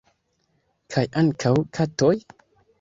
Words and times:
Kaj 0.95 1.05
ankaŭ 1.23 1.53
katoj? 1.79 2.13